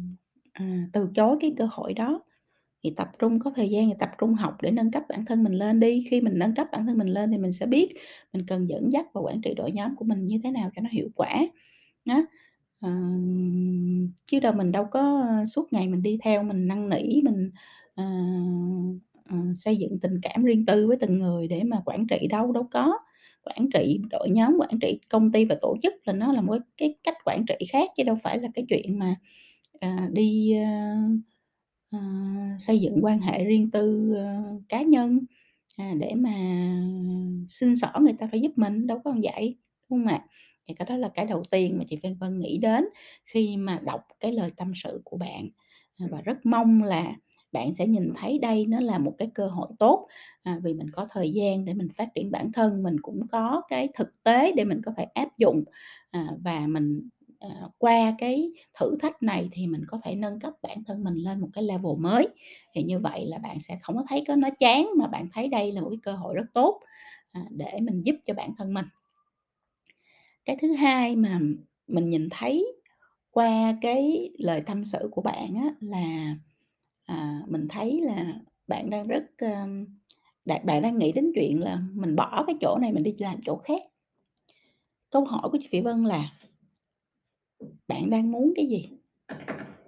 à, 0.59 0.87
từ 0.93 1.09
chối 1.15 1.37
cái 1.41 1.53
cơ 1.57 1.67
hội 1.71 1.93
đó. 1.93 2.21
Thì 2.83 2.93
tập 2.97 3.09
trung 3.19 3.39
có 3.39 3.51
thời 3.57 3.69
gian 3.71 3.87
thì 3.89 3.93
tập 3.99 4.09
trung 4.19 4.35
học 4.35 4.55
để 4.63 4.71
nâng 4.71 4.91
cấp 4.91 5.03
bản 5.09 5.25
thân 5.25 5.43
mình 5.45 5.53
lên 5.53 5.79
đi, 5.81 6.05
khi 6.11 6.21
mình 6.21 6.33
nâng 6.39 6.55
cấp 6.55 6.67
bản 6.73 6.87
thân 6.87 6.97
mình 6.99 7.07
lên 7.09 7.31
thì 7.31 7.37
mình 7.39 7.53
sẽ 7.53 7.67
biết 7.67 7.93
mình 8.33 8.45
cần 8.47 8.69
dẫn 8.69 8.91
dắt 8.93 9.07
và 9.13 9.21
quản 9.21 9.41
trị 9.41 9.55
đội 9.57 9.71
nhóm 9.73 9.95
của 9.97 10.05
mình 10.05 10.27
như 10.27 10.39
thế 10.43 10.51
nào 10.51 10.71
cho 10.77 10.81
nó 10.83 10.89
hiệu 10.93 11.09
quả, 11.15 11.29
á. 12.05 12.23
À, 12.81 12.91
chứ 14.31 14.39
đâu 14.39 14.53
mình 14.53 14.71
đâu 14.71 14.85
có, 14.91 15.21
ờ, 15.29 15.45
suốt 15.45 15.73
ngày 15.73 15.87
mình 15.87 16.03
đi 16.03 16.19
theo 16.23 16.43
mình 16.43 16.67
năn 16.67 16.89
nỉ, 16.89 17.21
mình, 17.23 17.51
à, 17.95 18.05
à, 19.25 19.37
xây 19.55 19.77
dựng 19.77 19.99
tình 20.01 20.19
cảm 20.21 20.43
riêng 20.43 20.65
tư 20.65 20.87
với 20.87 20.97
từng 20.99 21.19
người 21.19 21.47
để 21.47 21.63
mà 21.63 21.77
quản 21.85 22.07
trị 22.07 22.27
đâu, 22.29 22.51
đâu 22.51 22.67
có. 22.71 22.99
Quản 23.43 23.69
trị 23.73 23.99
đội 24.11 24.29
nhóm, 24.29 24.57
quản 24.59 24.79
trị 24.81 24.99
công 25.09 25.31
ty 25.31 25.45
và 25.45 25.55
tổ 25.61 25.77
chức 25.83 25.93
là 26.05 26.13
nó 26.13 26.33
là 26.33 26.41
một 26.41 26.53
cái 26.53 26.61
cái 26.77 26.95
cách 27.03 27.17
quản 27.25 27.45
trị 27.47 27.55
khác 27.71 27.89
chứ 27.97 28.03
đâu 28.03 28.15
phải 28.23 28.39
là 28.39 28.47
cái 28.53 28.65
chuyện 28.69 28.99
mà, 28.99 29.15
à, 29.79 30.09
đi, 30.13 30.53
ơ, 30.53 30.97
ờ, 31.91 31.99
xây 32.59 32.79
dựng 32.79 32.99
quan 33.05 33.19
hệ 33.19 33.43
riêng 33.45 33.71
tư, 33.71 34.13
ơ, 34.15 34.43
cá 34.69 34.81
nhân, 34.81 35.19
à, 35.77 35.93
để 35.99 36.13
mà 36.15 36.33
xin 37.49 37.75
xỏ 37.75 37.93
người 38.01 38.13
ta 38.19 38.27
phải 38.31 38.41
giúp 38.41 38.51
mình, 38.55 38.87
đâu 38.87 38.99
có 39.03 39.11
vậy, 39.23 39.57
đúng 39.89 39.99
hông 39.99 40.07
ạ? 40.07 40.25
Thì 40.67 40.73
cái 40.73 40.85
đó 40.89 40.97
là 40.97 41.09
cái 41.13 41.25
đầu 41.25 41.43
tiên 41.51 41.77
mà 41.77 41.83
chị 41.89 41.95
Phan 42.03 42.15
Vân 42.15 42.39
nghĩ 42.39 42.57
đến 42.57 42.85
khi 43.25 43.57
mà 43.57 43.79
đọc 43.85 44.01
cái 44.19 44.33
lời 44.33 44.51
tâm 44.57 44.71
sự 44.75 45.01
của 45.05 45.17
bạn, 45.17 45.49
à, 45.97 46.05
và 46.11 46.21
rất 46.21 46.37
mong 46.45 46.83
là 46.83 47.13
bạn 47.51 47.73
sẽ 47.73 47.87
nhìn 47.87 48.13
thấy 48.15 48.39
đây 48.39 48.65
nó 48.65 48.79
là 48.79 48.99
một 48.99 49.15
cái 49.17 49.29
cơ 49.35 49.47
hội 49.47 49.67
tốt, 49.79 50.07
à, 50.43 50.59
vì 50.63 50.73
mình 50.73 50.87
có 50.93 51.07
thời 51.11 51.31
gian 51.31 51.65
để 51.65 51.73
mình 51.73 51.89
phát 51.97 52.09
triển 52.15 52.31
bản 52.31 52.51
thân, 52.53 52.83
mình 52.83 52.95
cũng 53.01 53.27
có 53.31 53.61
cái 53.69 53.89
thực 53.95 54.23
tế 54.23 54.51
để 54.57 54.63
mình 54.65 54.81
có 54.85 54.91
thể 54.97 55.03
áp 55.13 55.29
dụng, 55.37 55.63
à, 56.11 56.27
và 56.43 56.67
mình, 56.67 57.09
À, 57.39 57.49
qua 57.77 58.15
cái 58.17 58.51
thử 58.79 58.97
thách 58.99 59.23
này 59.23 59.49
thì 59.51 59.67
mình 59.67 59.83
có 59.87 59.99
thể 60.03 60.15
nâng 60.15 60.39
cấp 60.39 60.53
bản 60.61 60.83
thân 60.83 61.03
mình 61.03 61.13
lên 61.15 61.39
một 61.41 61.47
cái 61.53 61.63
level 61.63 61.97
mới. 61.97 62.27
Thì 62.73 62.83
như 62.83 62.99
vậy 62.99 63.25
là 63.25 63.37
bạn 63.37 63.59
sẽ 63.59 63.79
không 63.81 63.95
có 63.95 64.03
thấy 64.09 64.23
có 64.27 64.35
nó 64.35 64.49
chán 64.59 64.89
mà 64.97 65.07
bạn 65.07 65.27
thấy 65.33 65.47
đây 65.47 65.71
là 65.71 65.81
một 65.81 65.89
cái 65.89 65.99
cơ 66.03 66.13
hội 66.13 66.35
rất 66.35 66.45
tốt, 66.53 66.81
à, 67.31 67.41
để 67.49 67.79
mình 67.81 68.01
giúp 68.01 68.15
cho 68.25 68.33
bản 68.33 68.55
thân 68.57 68.73
mình. 68.73 68.85
Cái 70.45 70.57
thứ 70.61 70.73
hai 70.73 71.15
mà 71.15 71.39
mình 71.87 72.09
nhìn 72.09 72.27
thấy 72.31 72.65
qua 73.31 73.77
cái 73.81 74.31
lời 74.37 74.61
tâm 74.61 74.83
sự 74.83 75.09
của 75.11 75.21
bạn 75.21 75.55
á 75.55 75.73
là, 75.79 76.35
à, 77.05 77.41
mình 77.47 77.67
thấy 77.69 78.01
là 78.01 78.33
bạn 78.67 78.89
đang 78.89 79.07
rất, 79.07 79.23
ơ, 79.37 79.67
bạn 80.45 80.81
đang 80.81 80.97
nghĩ 80.97 81.11
đến 81.11 81.31
chuyện 81.35 81.63
là 81.63 81.79
mình 81.93 82.15
bỏ 82.15 82.43
cái 82.47 82.55
chỗ 82.61 82.77
này 82.81 82.91
mình 82.91 83.03
đi 83.03 83.15
làm 83.17 83.39
chỗ 83.45 83.57
khác. 83.57 83.81
Câu 85.09 85.25
hỏi 85.25 85.49
của 85.51 85.57
chị 85.61 85.67
Phỉ 85.71 85.81
Vân 85.81 86.03
là 86.03 86.29
bạn 87.87 88.09
đang 88.09 88.31
muốn 88.31 88.53
cái 88.55 88.65
gì? 88.65 88.89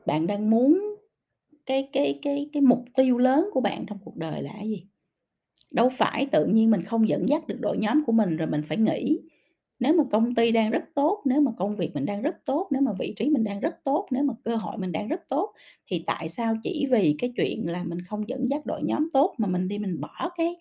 Bạn 0.05 0.27
đang 0.27 0.49
muốn 0.49 0.95
cái 1.65 1.89
cái 1.93 2.19
cái 2.21 2.49
cái 2.53 2.61
mục 2.61 2.85
tiêu 2.95 3.17
lớn 3.17 3.49
của 3.53 3.61
bạn 3.61 3.85
trong 3.87 3.97
cuộc 4.05 4.17
đời 4.17 4.43
là 4.43 4.53
cái 4.57 4.69
gì? 4.69 4.85
Đâu 5.71 5.89
phải 5.89 6.27
tự 6.31 6.45
nhiên 6.45 6.71
mình 6.71 6.83
không 6.83 7.09
dẫn 7.09 7.29
dắt 7.29 7.47
được 7.47 7.57
đội 7.61 7.77
nhóm 7.77 8.03
của 8.05 8.11
mình 8.11 8.37
rồi 8.37 8.47
mình 8.47 8.61
phải 8.65 8.77
nghĩ 8.77 9.19
Nếu 9.79 9.93
mà 9.95 10.05
công 10.11 10.35
ty 10.35 10.51
đang 10.51 10.71
rất 10.71 10.83
tốt, 10.95 11.23
nếu 11.25 11.41
mà 11.41 11.51
công 11.57 11.77
việc 11.77 11.91
mình 11.95 12.05
đang 12.05 12.21
rất 12.21 12.35
tốt, 12.45 12.67
nếu 12.71 12.81
mà 12.83 12.93
vị 12.99 13.13
trí 13.17 13.29
mình 13.29 13.45
đang 13.45 13.59
rất 13.61 13.75
tốt, 13.85 14.07
nếu 14.11 14.23
mà 14.23 14.35
cơ 14.43 14.57
hội 14.57 14.77
mình 14.79 14.93
đang 14.93 15.09
rất 15.09 15.21
tốt, 15.29 15.53
thì 15.87 16.03
tại 16.07 16.29
sao 16.29 16.55
chỉ 16.63 16.87
vì 16.91 17.15
cái 17.19 17.33
chuyện 17.37 17.63
là 17.67 17.83
mình 17.83 18.01
không 18.01 18.29
dẫn 18.29 18.47
dắt 18.51 18.65
đội 18.65 18.81
nhóm 18.83 19.07
tốt 19.13 19.35
mà 19.39 19.47
mình 19.49 19.69
đi 19.69 19.79
mình 19.79 20.01
bỏ 20.01 20.31
cái 20.37 20.55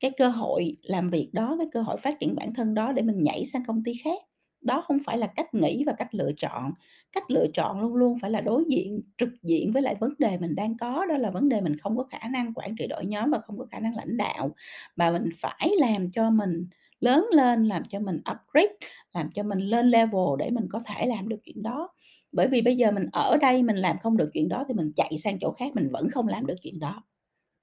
cái 0.00 0.12
cơ 0.18 0.28
hội 0.28 0.76
làm 0.82 1.10
việc 1.10 1.30
đó, 1.34 1.56
cái 1.58 1.68
cơ 1.72 1.82
hội 1.82 1.96
phát 1.98 2.20
triển 2.20 2.36
bản 2.36 2.54
thân 2.54 2.74
đó 2.74 2.92
để 2.92 3.02
mình 3.02 3.22
nhảy 3.22 3.44
sang 3.46 3.62
công 3.66 3.84
ty 3.84 3.92
khác? 4.04 4.20
Đó 4.60 4.82
hông 4.86 4.98
phải 5.04 5.18
là 5.18 5.26
cách 5.26 5.54
nghĩ 5.54 5.84
và 5.86 5.92
cách 5.98 6.14
lựa 6.14 6.30
chọn. 6.36 6.72
Cách 7.12 7.30
lựa 7.30 7.46
chọn 7.54 7.80
luôn 7.80 7.94
luôn 7.94 8.18
phải 8.18 8.30
là 8.30 8.40
đối 8.40 8.64
diện, 8.68 9.00
trực 9.18 9.28
diện 9.42 9.72
với 9.72 9.82
lại 9.82 9.94
vấn 10.00 10.14
đề 10.18 10.38
mình 10.38 10.54
đang 10.54 10.76
có, 10.78 11.06
đó 11.06 11.16
là 11.16 11.30
vấn 11.30 11.48
đề 11.48 11.60
mình 11.60 11.76
không 11.78 11.96
có 11.96 12.04
khả 12.10 12.28
năng 12.28 12.54
quản 12.54 12.76
trị 12.76 12.86
đội 12.86 13.04
nhóm 13.06 13.30
và 13.30 13.38
không 13.38 13.58
có 13.58 13.66
khả 13.70 13.80
năng 13.80 13.96
lãnh 13.96 14.16
đạo, 14.16 14.54
mà 14.96 15.10
mình 15.10 15.28
phải 15.38 15.70
làm 15.80 16.10
cho 16.10 16.30
mình 16.30 16.66
lớn 17.00 17.26
lên, 17.32 17.64
làm 17.68 17.82
cho 17.88 18.00
mình 18.00 18.16
upgrade, 18.16 18.74
làm 19.14 19.30
cho 19.34 19.42
mình 19.42 19.58
lên 19.58 19.86
level 19.90 20.24
để 20.38 20.50
mình 20.50 20.66
có 20.70 20.80
thể 20.86 21.06
làm 21.06 21.28
được 21.28 21.36
chuyện 21.44 21.62
đó. 21.62 21.88
Bởi 22.32 22.48
vì 22.48 22.62
bây 22.62 22.76
giờ 22.76 22.90
mình 22.90 23.06
ở 23.12 23.36
đây 23.36 23.62
mình 23.62 23.76
làm 23.76 23.98
không 23.98 24.16
được 24.16 24.30
chuyện 24.34 24.48
đó 24.48 24.64
thì 24.68 24.74
mình 24.74 24.92
chạy 24.96 25.18
sang 25.18 25.38
chỗ 25.40 25.52
khác 25.52 25.72
mình 25.74 25.88
vẫn 25.92 26.08
không 26.10 26.28
làm 26.28 26.46
được 26.46 26.56
chuyện 26.62 26.78
đó, 26.80 27.02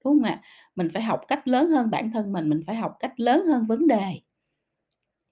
đúng 0.04 0.14
hông 0.14 0.22
ạ? 0.24 0.42
Mình 0.76 0.88
phải 0.94 1.02
học 1.02 1.20
cách 1.28 1.48
lớn 1.48 1.68
hơn 1.70 1.90
bản 1.90 2.10
thân 2.12 2.32
mình, 2.32 2.48
mình 2.50 2.60
phải 2.66 2.76
học 2.76 2.96
cách 3.00 3.20
lớn 3.20 3.44
hơn 3.46 3.66
vấn 3.66 3.86
đề. 3.86 4.20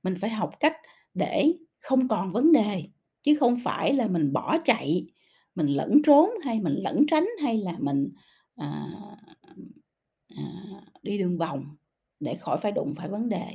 Mình 0.02 0.14
phải 0.20 0.30
học 0.30 0.50
cách 0.60 0.76
để 1.14 1.52
không 1.80 2.08
còn 2.08 2.32
vấn 2.32 2.52
đề, 2.52 2.84
chứ 3.22 3.34
không 3.40 3.56
phải 3.64 3.92
là 3.94 4.06
mình 4.08 4.32
bỏ 4.32 4.58
chạy, 4.64 5.06
mình 5.54 5.66
lẩn 5.66 6.02
trốn 6.04 6.30
hay 6.44 6.60
mình 6.60 6.74
lẩn 6.74 7.06
tránh 7.08 7.28
hay 7.42 7.58
là 7.58 7.76
mình, 7.80 8.08
à, 8.56 8.86
à, 10.28 10.42
đi 11.02 11.18
đường 11.18 11.38
vòng 11.38 11.64
để 12.20 12.34
khỏi 12.34 12.58
phải 12.62 12.72
đụng 12.72 12.94
phải 12.96 13.08
vấn 13.08 13.28
đề. 13.28 13.46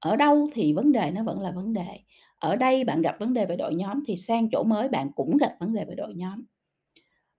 Ở 0.00 0.16
đâu 0.16 0.48
thì 0.52 0.72
vấn 0.72 0.92
đề 0.92 1.10
nó 1.10 1.22
vẫn 1.24 1.40
là 1.40 1.50
vấn 1.50 1.72
đề. 1.72 2.00
Ở 2.36 2.56
đây 2.56 2.84
bạn 2.84 3.02
gặp 3.02 3.16
vấn 3.20 3.32
đề 3.34 3.46
về 3.46 3.56
đội 3.56 3.74
nhóm 3.74 4.02
thì 4.06 4.16
sang 4.16 4.48
chỗ 4.52 4.64
mới 4.64 4.88
bạn 4.88 5.10
cũng 5.14 5.36
gặp 5.36 5.56
vấn 5.60 5.74
đề 5.74 5.84
về 5.84 5.94
đội 5.94 6.14
nhóm. 6.14 6.42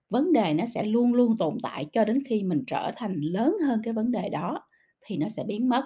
Vấn 0.10 0.34
đề 0.34 0.54
nó 0.54 0.66
sẽ 0.66 0.84
luôn 0.84 1.14
luôn 1.14 1.38
tồn 1.38 1.58
tại 1.64 1.86
cho 1.94 2.06
đến 2.06 2.24
khi 2.28 2.44
mình 2.44 2.64
trở 2.68 2.92
thành 2.96 3.16
lớn 3.22 3.56
hơn 3.68 3.80
cái 3.84 3.94
vấn 3.94 4.12
đề 4.12 4.30
đó 4.30 4.62
thì 5.02 5.18
nó 5.18 5.28
sẽ 5.30 5.44
biến 5.44 5.70
mất. 5.70 5.84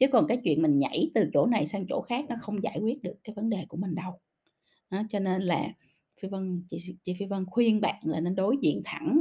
Chứ 0.00 0.08
còn 0.12 0.26
cái 0.28 0.38
chuyện 0.44 0.62
mình 0.62 0.80
nhảy 0.80 1.12
từ 1.14 1.30
chỗ 1.34 1.46
này 1.46 1.66
sang 1.66 1.86
chỗ 1.90 2.02
khác 2.02 2.26
nó 2.30 2.36
không 2.40 2.64
giải 2.64 2.78
quyết 2.82 3.02
được 3.02 3.14
cái 3.24 3.34
vấn 3.36 3.50
đề 3.50 3.66
của 3.68 3.78
mình 3.78 3.96
đâu. 3.96 4.12
Đó, 4.90 5.02
cho 5.10 5.18
nên 5.20 5.42
là 5.42 5.68
Phi 6.22 6.28
Vân 6.28 6.64
chị 6.70 6.78
chị 7.04 7.14
Phi 7.20 7.26
Vân 7.26 7.46
khuyên 7.46 7.80
bạn 7.80 7.96
là 8.04 8.20
nên 8.20 8.36
đối 8.36 8.56
diện 8.62 8.82
thẳng 8.84 9.20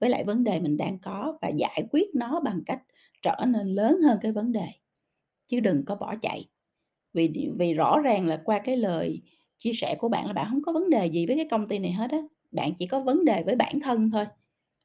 với 0.00 0.10
lại 0.10 0.24
vấn 0.24 0.44
đề 0.44 0.60
mình 0.60 0.76
đang 0.76 0.98
có 0.98 1.38
và 1.42 1.48
giải 1.58 1.84
quyết 1.92 2.08
nó 2.14 2.40
bằng 2.40 2.60
cách 2.66 2.82
trở 3.22 3.46
nên 3.48 3.68
lớn 3.68 3.98
hơn 4.04 4.18
cái 4.22 4.32
vấn 4.32 4.52
đề, 4.52 4.66
chứ 5.48 5.60
đừng 5.60 5.84
có 5.86 5.96
bỏ 5.96 6.14
chạy. 6.22 6.48
Vì 7.14 7.32
vì 7.58 7.74
rõ 7.74 8.00
ràng 8.04 8.26
là 8.26 8.42
qua 8.44 8.60
cái 8.64 8.76
lời 8.76 9.22
chia 9.58 9.72
sẻ 9.74 9.96
của 9.98 10.08
bạn 10.08 10.26
là 10.26 10.32
bạn 10.32 10.48
không 10.50 10.62
có 10.62 10.72
vấn 10.72 10.90
đề 10.90 11.06
gì 11.06 11.26
với 11.26 11.36
cái 11.36 11.46
công 11.50 11.66
ty 11.68 11.78
này 11.78 11.92
hết 11.92 12.10
á, 12.10 12.18
bạn 12.52 12.72
chỉ 12.78 12.86
có 12.86 13.00
vấn 13.00 13.24
đề 13.24 13.42
với 13.46 13.56
bản 13.56 13.80
thân 13.82 14.10
thôi, 14.10 14.26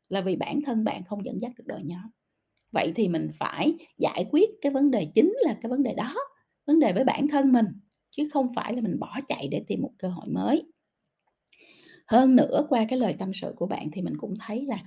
là 0.10 0.22
vì 0.22 0.36
bản 0.36 0.62
thân 0.66 0.84
bạn 0.84 1.04
không 1.04 1.26
dẫn 1.26 1.42
dắt 1.42 1.52
được 1.58 1.66
đội 1.68 1.82
nhóm. 1.84 2.10
Vậy 2.76 2.94
thì 2.96 3.10
mình 3.10 3.30
phải 3.40 3.76
giải 4.00 4.28
quyết 4.32 4.50
cái 4.64 4.74
vấn 4.74 4.92
đề 4.92 5.08
chính 5.16 5.34
là 5.42 5.58
cái 5.62 5.72
vấn 5.72 5.84
đề 5.84 5.96
đó, 5.96 6.16
vấn 6.68 6.80
đề 6.80 6.94
với 6.94 7.06
bản 7.06 7.28
thân 7.30 7.54
mình, 7.54 7.68
chứ 8.12 8.30
không 8.34 8.50
phải 8.56 8.74
là 8.74 8.82
mình 8.82 9.00
bỏ 9.00 9.20
chạy 9.30 9.50
để 9.52 9.64
tìm 9.68 9.82
một 9.84 9.92
cơ 10.00 10.10
hội 10.10 10.28
mới. 10.30 10.64
Hơn 12.08 12.36
nữa 12.36 12.66
qua 12.70 12.86
cái 12.90 13.00
lời 13.00 13.16
tâm 13.20 13.32
sự 13.34 13.54
của 13.56 13.68
bạn 13.68 13.90
thì 13.94 14.02
mình 14.02 14.18
cũng 14.18 14.34
thấy 14.48 14.66
là 14.66 14.84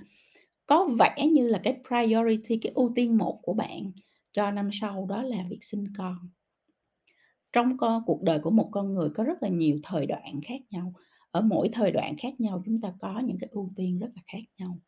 có 0.67 0.89
vẻ 0.99 1.27
như 1.27 1.47
là 1.47 1.59
cái 1.63 1.77
priority, 1.87 2.57
cái 2.57 2.71
ưu 2.75 2.91
tiên 2.95 3.17
một 3.17 3.39
của 3.43 3.53
bạn 3.53 3.91
cho 4.33 4.51
năm 4.51 4.69
sau 4.73 5.05
đó 5.09 5.23
là 5.23 5.37
việc 5.49 5.59
sinh 5.63 5.85
con. 5.97 6.15
Trong 7.53 7.77
con 7.77 8.03
cuộc 8.05 8.21
đời 8.23 8.39
của 8.39 8.51
một 8.51 8.69
con 8.71 8.93
người 8.93 9.09
có 9.15 9.23
rất 9.23 9.43
là 9.43 9.49
nhiều 9.49 9.79
thời 9.83 10.05
đoạn 10.05 10.41
khác 10.45 10.61
nhau, 10.69 10.93
ở 11.31 11.41
mỗi 11.41 11.69
thời 11.73 11.91
đoạn 11.91 12.15
khác 12.17 12.39
nhau 12.39 12.63
chúng 12.65 12.81
ta 12.81 12.93
có 12.99 13.19
những 13.25 13.37
cái 13.39 13.49
ưu 13.51 13.69
tiên 13.75 13.99
rất 13.99 14.09
là 14.15 14.21
khác 14.33 14.43
nhau. 14.57 14.79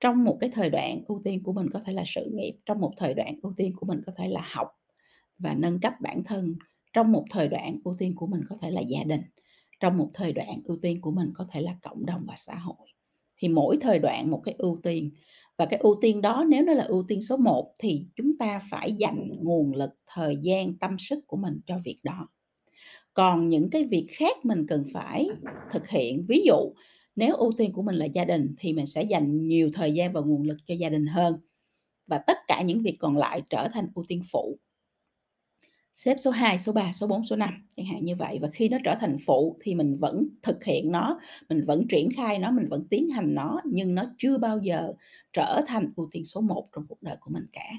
Trong 0.00 0.24
một 0.24 0.36
cái 0.40 0.50
thời 0.52 0.70
đoạn 0.70 1.02
ưu 1.08 1.20
tiên 1.24 1.42
của 1.42 1.52
mình 1.52 1.66
có 1.72 1.80
thể 1.80 1.92
là 1.92 2.02
sự 2.06 2.30
nghiệp, 2.34 2.52
trong 2.66 2.80
một 2.80 2.92
thời 2.96 3.14
đoạn 3.14 3.38
ưu 3.42 3.52
tiên 3.56 3.72
của 3.76 3.86
mình 3.86 4.00
có 4.06 4.12
thể 4.16 4.28
là 4.28 4.40
học 4.52 4.68
và 5.38 5.54
nâng 5.54 5.80
cấp 5.80 5.92
bản 6.00 6.24
thân, 6.24 6.56
trong 6.92 7.12
một 7.12 7.24
thời 7.30 7.48
đoạn 7.48 7.74
ưu 7.84 7.96
tiên 7.98 8.14
của 8.16 8.26
mình 8.26 8.40
có 8.48 8.56
thể 8.62 8.70
là 8.70 8.80
gia 8.80 9.04
đình, 9.04 9.20
trong 9.80 9.98
một 9.98 10.10
thời 10.14 10.32
đoạn 10.32 10.60
ưu 10.64 10.76
tiên 10.82 11.00
của 11.00 11.10
mình 11.10 11.30
có 11.34 11.46
thể 11.52 11.60
là 11.60 11.76
cộng 11.82 12.06
đồng 12.06 12.24
và 12.28 12.34
xã 12.36 12.54
hội. 12.54 12.88
Thì 13.38 13.48
mỗi 13.48 13.78
thời 13.80 13.98
đoạn 13.98 14.30
một 14.30 14.40
cái 14.44 14.54
ưu 14.58 14.80
tiên 14.82 15.10
và 15.58 15.66
cái 15.66 15.80
ưu 15.80 15.98
tiên 16.00 16.20
đó 16.20 16.44
nếu 16.48 16.62
nó 16.62 16.72
là 16.72 16.84
ưu 16.84 17.04
tiên 17.08 17.22
số 17.22 17.36
1 17.36 17.74
thì 17.80 18.06
chúng 18.16 18.38
ta 18.38 18.60
phải 18.70 18.92
dành 18.92 19.28
nguồn 19.42 19.74
lực, 19.74 19.90
thời 20.06 20.36
gian, 20.42 20.78
tâm 20.78 20.96
sức 20.98 21.26
của 21.26 21.36
mình 21.36 21.60
cho 21.66 21.78
việc 21.84 22.00
đó. 22.02 22.28
Còn 23.14 23.48
những 23.48 23.70
cái 23.70 23.84
việc 23.84 24.06
khác 24.10 24.36
mình 24.44 24.66
cần 24.68 24.84
phải 24.92 25.28
thực 25.72 25.88
hiện, 25.88 26.24
ví 26.28 26.42
dụ 26.46 26.72
nếu 27.18 27.36
ưu 27.36 27.52
tiên 27.52 27.72
của 27.72 27.82
mình 27.82 27.94
là 27.94 28.04
gia 28.04 28.24
đình 28.24 28.54
thì 28.58 28.72
mình 28.72 28.86
sẽ 28.86 29.02
dành 29.02 29.48
nhiều 29.48 29.70
thời 29.74 29.92
gian 29.92 30.12
và 30.12 30.20
nguồn 30.20 30.42
lực 30.42 30.56
cho 30.66 30.74
gia 30.74 30.88
đình 30.88 31.06
hơn 31.06 31.40
và 32.06 32.18
tất 32.18 32.38
cả 32.48 32.62
những 32.62 32.82
việc 32.82 32.96
còn 33.00 33.16
lại 33.16 33.42
trở 33.50 33.68
thành 33.72 33.88
ưu 33.94 34.04
tiên 34.08 34.22
phụ. 34.32 34.58
Xếp 35.94 36.16
số 36.20 36.30
2, 36.30 36.58
số 36.58 36.72
3, 36.72 36.92
số 36.92 37.06
4, 37.06 37.26
số 37.26 37.36
5, 37.36 37.68
chẳng 37.76 37.86
hạn 37.86 38.04
như 38.04 38.16
vậy. 38.16 38.38
Và 38.42 38.48
khi 38.52 38.68
nó 38.68 38.78
trở 38.84 38.94
thành 39.00 39.16
phụ 39.26 39.56
thì 39.60 39.74
mình 39.74 39.98
vẫn 39.98 40.28
thực 40.42 40.64
hiện 40.64 40.92
nó, 40.92 41.20
mình 41.48 41.64
vẫn 41.66 41.88
triển 41.88 42.08
khai 42.16 42.38
nó, 42.38 42.50
mình 42.50 42.68
vẫn 42.68 42.86
tiến 42.90 43.10
hành 43.10 43.34
nó, 43.34 43.60
nhưng 43.64 43.94
nó 43.94 44.04
chưa 44.18 44.38
bao 44.38 44.58
giờ 44.58 44.92
trở 45.32 45.60
thành 45.66 45.92
ưu 45.96 46.08
tiên 46.10 46.24
số 46.24 46.40
1 46.40 46.68
trong 46.72 46.86
cuộc 46.88 47.02
đời 47.02 47.16
của 47.20 47.30
mình 47.30 47.46
cả. 47.52 47.72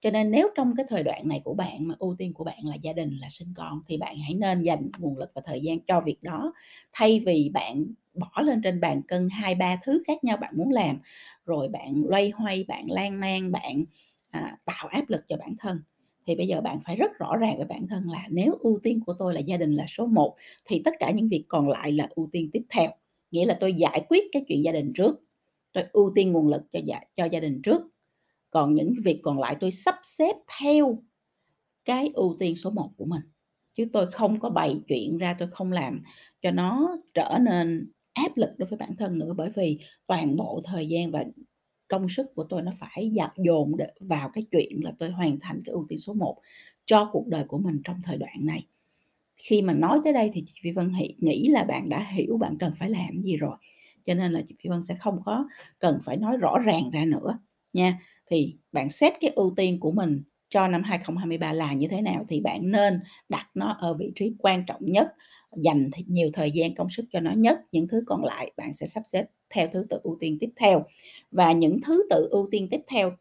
Cho 0.00 0.10
nên 0.10 0.30
nếu 0.30 0.48
trong 0.54 0.74
cái 0.76 0.86
thời 0.88 1.02
đoạn 1.02 1.28
này 1.28 1.40
của 1.44 1.54
bạn 1.54 1.88
mà 1.88 1.94
ưu 1.98 2.14
tiên 2.18 2.34
của 2.34 2.44
bạn 2.44 2.58
là 2.66 2.74
gia 2.82 2.92
đình, 2.92 3.10
là 3.20 3.28
sinh 3.30 3.48
con 3.56 3.80
thì 3.88 3.96
bạn 3.96 4.16
hãy 4.18 4.34
nên 4.34 4.62
dành 4.62 4.90
nguồn 4.98 5.18
lực 5.18 5.30
và 5.34 5.42
thời 5.44 5.60
gian 5.60 5.78
cho 5.86 6.00
việc 6.00 6.22
đó, 6.22 6.52
thay 6.92 7.20
vì 7.26 7.50
bạn 7.54 7.86
bỏ 8.14 8.42
lên 8.42 8.62
trên 8.62 8.80
bàn 8.80 9.02
cân 9.08 9.28
2, 9.32 9.54
3 9.54 9.76
thứ 9.84 10.02
khác 10.06 10.24
nhau 10.24 10.36
bạn 10.36 10.54
muốn 10.56 10.70
làm, 10.72 10.98
rồi 11.44 11.68
bạn 11.68 12.02
loay 12.06 12.30
hoay, 12.30 12.64
bạn 12.68 12.90
lan 12.90 13.20
man, 13.20 13.52
bạn, 13.52 13.84
à, 14.30 14.56
tạo 14.66 14.88
áp 14.88 15.04
lực 15.10 15.20
cho 15.28 15.36
bản 15.36 15.54
thân. 15.58 15.80
Thì 16.26 16.34
bây 16.34 16.46
giờ 16.46 16.60
bạn 16.60 16.78
phải 16.84 16.96
rất 16.96 17.10
rõ 17.18 17.36
ràng 17.36 17.56
với 17.56 17.66
bản 17.66 17.86
thân 17.88 18.10
là 18.10 18.26
nếu 18.30 18.52
ưu 18.60 18.78
tiên 18.82 19.00
của 19.06 19.14
tôi 19.18 19.34
là 19.34 19.40
gia 19.40 19.56
đình 19.56 19.72
là 19.72 19.84
số 19.88 20.06
1 20.06 20.36
thì 20.64 20.82
tất 20.84 20.94
cả 20.98 21.10
những 21.10 21.28
việc 21.28 21.44
còn 21.48 21.68
lại 21.68 21.92
là 21.92 22.08
ưu 22.14 22.28
tiên 22.32 22.50
tiếp 22.52 22.62
theo. 22.70 22.90
Nghĩa 23.30 23.46
là 23.46 23.56
tôi 23.60 23.74
giải 23.74 24.04
quyết 24.08 24.24
cái 24.32 24.44
chuyện 24.48 24.64
gia 24.64 24.72
đình 24.72 24.92
trước, 24.92 25.20
tôi 25.72 25.84
ưu 25.92 26.12
tiên 26.14 26.32
nguồn 26.32 26.48
lực 26.48 26.62
cho 26.72 26.80
gia 26.84 27.00
cho 27.16 27.24
gia 27.24 27.40
đình 27.40 27.62
trước, 27.62 27.82
còn 28.50 28.74
những 28.74 28.94
việc 29.04 29.20
còn 29.22 29.38
lại 29.38 29.56
tôi 29.60 29.70
sắp 29.70 29.94
xếp 30.02 30.32
theo 30.60 30.98
cái 31.84 32.10
ưu 32.14 32.36
tiên 32.38 32.56
số 32.56 32.70
1 32.70 32.90
của 32.96 33.04
mình. 33.04 33.22
Chứ 33.74 33.86
tôi 33.92 34.06
không 34.06 34.40
có 34.40 34.50
bày 34.50 34.80
chuyện 34.88 35.18
ra, 35.18 35.36
tôi 35.38 35.48
không 35.50 35.72
làm 35.72 36.02
cho 36.42 36.50
nó 36.50 36.96
trở 37.14 37.38
nên 37.42 37.92
áp 38.12 38.36
lực 38.36 38.50
đối 38.58 38.68
với 38.68 38.78
bản 38.78 38.96
thân 38.98 39.18
nữa, 39.18 39.34
bởi 39.36 39.50
vì 39.54 39.78
toàn 40.06 40.36
bộ 40.36 40.60
thời 40.64 40.86
gian 40.88 41.10
và 41.10 41.24
công 41.88 42.08
sức 42.08 42.26
của 42.34 42.44
tôi 42.44 42.62
nó 42.62 42.72
phải 42.80 43.10
dạt 43.14 43.32
dồn 43.36 43.72
vào 44.00 44.30
cái 44.32 44.44
chuyện 44.52 44.80
là 44.84 44.92
tôi 44.98 45.10
hoàn 45.10 45.40
thành 45.40 45.62
cái 45.64 45.72
ưu 45.72 45.86
tiên 45.88 45.98
số 45.98 46.14
1 46.14 46.38
cho 46.86 47.10
cuộc 47.12 47.26
đời 47.28 47.44
của 47.48 47.58
mình 47.58 47.80
trong 47.84 47.96
thời 48.04 48.18
đoạn 48.18 48.46
này. 48.46 48.66
Khi 49.36 49.62
mà 49.62 49.72
nói 49.74 50.00
tới 50.04 50.12
đây 50.12 50.30
thì 50.32 50.44
chị 50.46 50.54
Phi 50.62 50.70
Vân 50.70 50.92
nghĩ 51.18 51.48
là 51.48 51.64
bạn 51.64 51.88
đã 51.88 52.06
hiểu 52.12 52.38
bạn 52.38 52.58
cần 52.58 52.72
phải 52.78 52.90
làm 52.90 53.18
gì 53.22 53.36
rồi, 53.36 53.56
cho 54.04 54.14
nên 54.14 54.32
là 54.32 54.42
chị 54.48 54.54
Phi 54.62 54.70
Vân 54.70 54.82
sẽ 54.82 54.94
không 54.94 55.22
có 55.24 55.48
cần 55.78 55.98
phải 56.04 56.16
nói 56.16 56.36
rõ 56.36 56.58
ràng 56.58 56.90
ra 56.90 57.04
nữa 57.04 57.38
nha. 57.72 57.98
Thì 58.30 58.56
bạn 58.72 58.88
xét 58.88 59.12
cái 59.20 59.30
ưu 59.36 59.52
tiên 59.56 59.80
của 59.80 59.90
mình 59.92 60.22
cho 60.48 60.68
năm 60.68 60.82
2023 60.82 61.52
là 61.52 61.72
như 61.72 61.88
thế 61.88 62.00
nào 62.00 62.24
thì 62.28 62.40
bạn 62.40 62.70
nên 62.70 63.00
đặt 63.28 63.46
nó 63.54 63.76
ở 63.80 63.94
vị 63.94 64.12
trí 64.14 64.34
quan 64.38 64.64
trọng 64.66 64.80
nhất, 64.84 65.12
dành 65.56 65.90
nhiều 66.06 66.30
thời 66.32 66.50
gian 66.50 66.74
công 66.74 66.88
sức 66.90 67.04
cho 67.12 67.20
nó 67.20 67.32
nhất, 67.32 67.60
những 67.72 67.88
thứ 67.88 68.02
còn 68.06 68.24
lại 68.24 68.52
bạn 68.56 68.74
sẽ 68.74 68.86
sắp 68.86 69.02
xếp 69.04 69.24
theo 69.54 69.66
thứ 69.72 69.86
tự 69.90 70.00
ưu 70.02 70.16
tiên 70.20 70.36
tiếp 70.40 70.50
theo. 70.56 70.84
Và 71.30 71.52
những 71.52 71.78
thứ 71.86 72.02
tự 72.10 72.28
ưu 72.30 72.48
tiên 72.50 72.68
tiếp 72.70 72.80
theo 72.88 73.12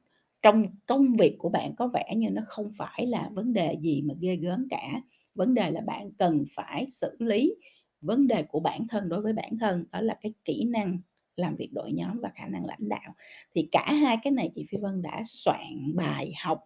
trong 0.41 0.65
công 0.85 1.15
việc 1.15 1.35
của 1.37 1.49
bạn 1.49 1.75
có 1.75 1.87
vẻ 1.87 2.13
như 2.17 2.29
nó 2.29 2.41
không 2.47 2.71
phải 2.77 3.05
là 3.05 3.29
vấn 3.33 3.53
đề 3.53 3.75
gì 3.81 4.01
mà 4.01 4.13
ghê 4.21 4.35
gớm 4.35 4.67
cả, 4.69 5.01
vấn 5.35 5.53
đề 5.53 5.71
là 5.71 5.81
bạn 5.81 6.11
cần 6.17 6.43
phải 6.55 6.85
xử 6.87 7.15
lý 7.19 7.55
vấn 8.01 8.27
đề 8.27 8.43
của 8.43 8.59
bản 8.59 8.87
thân 8.89 9.09
đối 9.09 9.21
với 9.21 9.33
bản 9.33 9.57
thân, 9.59 9.85
đó 9.91 10.01
là 10.01 10.15
cái 10.21 10.33
kỹ 10.45 10.63
năng 10.69 10.97
làm 11.39 11.55
việc 11.55 11.69
đội 11.73 11.91
nhóm 11.91 12.19
và 12.21 12.29
khả 12.35 12.47
năng 12.47 12.65
lãnh 12.65 12.89
đạo. 12.89 13.15
Thì 13.55 13.67
cả 13.71 13.93
hai 13.93 14.17
cái 14.23 14.31
này 14.31 14.51
chị 14.55 14.65
Phi 14.69 14.77
Vân 14.77 15.01
đã 15.01 15.21
soạn 15.25 15.95
bài 15.95 16.33
học 16.43 16.59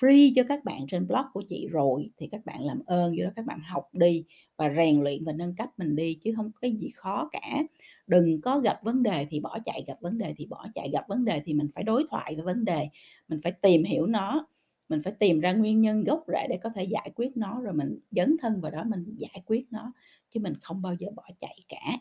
free 0.00 0.32
cho 0.36 0.42
các 0.48 0.64
bạn 0.64 0.86
trên 0.88 1.06
blog 1.06 1.26
của 1.32 1.42
chị 1.48 1.68
rồi, 1.70 2.10
thì 2.16 2.28
các 2.32 2.44
bạn 2.44 2.64
làm 2.64 2.82
ơn 2.86 3.14
vô 3.18 3.24
đó 3.24 3.30
các 3.36 3.44
bạn 3.44 3.60
học 3.60 3.88
đi 3.92 4.24
và 4.56 4.74
rèn 4.76 5.02
luyện 5.02 5.24
và 5.24 5.32
nâng 5.32 5.54
cấp 5.56 5.68
mình 5.76 5.96
đi 5.96 6.14
chứ 6.14 6.32
không 6.36 6.52
có 6.52 6.58
cái 6.60 6.72
gì 6.72 6.90
khó 6.94 7.28
cả. 7.32 7.62
Đừng 8.06 8.40
có 8.40 8.58
gặp 8.58 8.80
vấn 8.82 9.02
đề 9.02 9.26
thì 9.28 9.40
bỏ 9.40 9.58
chạy, 9.64 9.84
gặp 9.86 9.96
vấn 10.00 10.18
đề 10.18 10.34
thì 10.36 10.46
bỏ 10.46 10.66
chạy, 10.74 10.90
gặp 10.92 11.08
vấn 11.08 11.24
đề 11.24 11.42
thì 11.44 11.54
mình 11.54 11.68
phải 11.74 11.84
đối 11.84 12.04
thoại 12.10 12.34
với 12.34 12.44
vấn 12.44 12.64
đề, 12.64 12.88
mình 13.28 13.40
phải 13.42 13.52
tìm 13.52 13.84
hiểu 13.84 14.06
nó, 14.06 14.46
mình 14.88 15.00
phải 15.04 15.12
tìm 15.18 15.40
ra 15.40 15.52
nguyên 15.52 15.80
nhân 15.80 16.04
gốc 16.04 16.24
rễ 16.28 16.46
để 16.48 16.58
có 16.62 16.70
thể 16.70 16.84
giải 16.84 17.10
quyết 17.14 17.36
nó, 17.36 17.60
rồi 17.60 17.74
mình 17.74 17.98
dấn 18.10 18.36
thân 18.40 18.60
vào 18.60 18.70
đó 18.70 18.84
mình 18.84 19.14
giải 19.18 19.42
quyết 19.46 19.66
nó, 19.70 19.92
chứ 20.30 20.40
mình 20.40 20.54
không 20.60 20.82
bao 20.82 20.94
giờ 20.98 21.08
bỏ 21.16 21.24
chạy 21.40 21.58
cả. 21.68 21.98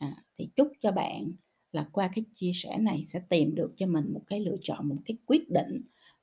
À, 0.00 0.16
thì 0.38 0.48
chúc 0.56 0.72
cho 0.80 0.92
bạn 0.92 1.32
là 1.72 1.86
qua 1.92 2.10
cái 2.14 2.24
chia 2.34 2.52
sẻ 2.54 2.78
này 2.78 3.02
sẽ 3.04 3.20
tìm 3.28 3.54
được 3.54 3.72
cho 3.76 3.86
mình 3.86 4.12
một 4.12 4.22
cái 4.26 4.40
lựa 4.40 4.56
chọn, 4.62 4.88
một 4.88 4.96
cái 5.04 5.16
quyết 5.26 5.50
định, 5.50 5.82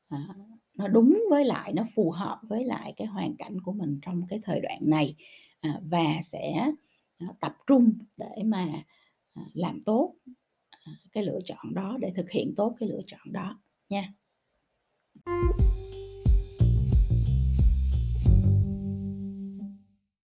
à, 0.10 0.28
nó 0.74 0.88
đúng 0.88 1.24
với 1.30 1.46
lại 1.46 1.74
nó 1.74 1.84
phù 1.96 2.12
hợp 2.12 2.40
với 2.44 2.64
lại 2.64 2.94
cái 2.98 3.08
hoàn 3.08 3.36
cảnh 3.36 3.62
của 3.62 3.72
mình 3.72 4.00
trong 4.02 4.28
cái 4.30 4.40
thời 4.44 4.60
đoạn 4.60 4.80
này, 4.82 5.16
à, 5.60 5.80
và 5.84 6.22
sẽ, 6.22 6.72
à, 7.18 7.28
tập 7.40 7.58
trung 7.68 7.94
để 8.18 8.44
mà, 8.46 8.68
à, 9.34 9.42
làm 9.54 9.80
tốt, 9.86 10.16
à, 10.70 10.92
cái 11.12 11.24
lựa 11.24 11.40
chọn 11.46 11.74
đó, 11.74 11.98
để 12.02 12.12
thực 12.16 12.32
hiện 12.32 12.54
tốt 12.58 12.76
cái 12.80 12.90
lựa 12.90 13.02
chọn 13.08 13.32
đó 13.32 13.60
nha. 13.90 14.14